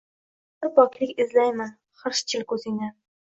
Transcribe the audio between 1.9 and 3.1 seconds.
hirschil ko’zingdan.